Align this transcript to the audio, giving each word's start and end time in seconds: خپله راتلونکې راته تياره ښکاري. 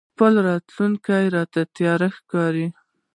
خپله 0.13 0.39
راتلونکې 0.49 1.31
راته 1.35 1.61
تياره 1.75 2.07
ښکاري. 2.17 2.67